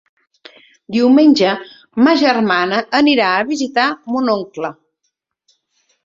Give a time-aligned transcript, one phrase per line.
[0.93, 1.49] Diumenge
[2.07, 3.85] ma germana anirà a visitar
[4.15, 4.73] mon oncle.